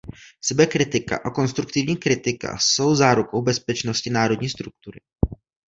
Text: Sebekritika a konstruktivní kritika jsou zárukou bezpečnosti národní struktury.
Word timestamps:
Sebekritika 0.41 1.17
a 1.23 1.29
konstruktivní 1.29 1.97
kritika 1.97 2.57
jsou 2.59 2.95
zárukou 2.95 3.41
bezpečnosti 3.41 4.09
národní 4.09 4.49
struktury. 4.49 4.99